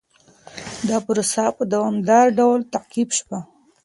دا 0.87 0.97
پروسه 1.05 1.45
په 1.57 1.63
دوامداره 1.73 2.35
ډول 2.39 2.59
تعقيب 2.73 3.09
سوه. 3.19 3.39